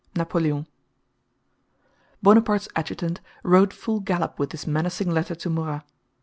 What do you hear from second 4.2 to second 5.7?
with this menacing letter to